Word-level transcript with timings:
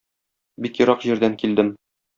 Бик 0.65 0.81
ерак 0.85 1.07
җирдән 1.11 1.39
килдем. 1.45 1.75